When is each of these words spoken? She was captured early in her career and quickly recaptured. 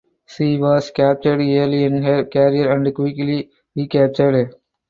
She 0.25 0.57
was 0.57 0.89
captured 0.89 1.41
early 1.41 1.83
in 1.83 2.01
her 2.01 2.25
career 2.25 2.71
and 2.71 2.91
quickly 2.95 3.51
recaptured. 3.75 4.55